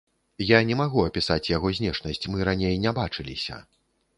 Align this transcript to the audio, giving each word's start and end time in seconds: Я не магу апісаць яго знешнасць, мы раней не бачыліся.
Я 0.51 0.59
не 0.69 0.77
магу 0.79 1.03
апісаць 1.09 1.51
яго 1.57 1.67
знешнасць, 1.81 2.25
мы 2.37 2.49
раней 2.51 2.75
не 2.87 2.95
бачыліся. 3.03 3.63